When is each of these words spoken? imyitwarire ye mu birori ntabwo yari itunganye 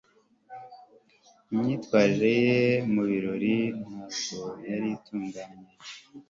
imyitwarire 1.53 2.33
ye 2.47 2.59
mu 2.93 3.01
birori 3.09 3.55
ntabwo 3.81 4.39
yari 4.69 4.87
itunganye 4.97 5.63